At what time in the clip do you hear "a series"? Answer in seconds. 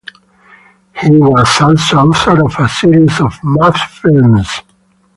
2.57-3.21